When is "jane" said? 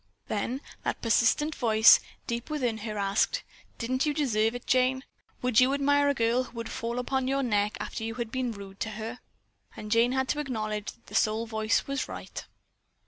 4.65-5.03, 9.91-10.13